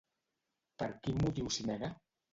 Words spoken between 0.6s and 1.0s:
Per